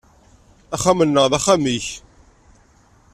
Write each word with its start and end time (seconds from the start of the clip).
Axxam-nneɣ 0.75 1.25
d 1.31 1.33
axxam-ik. 1.37 1.87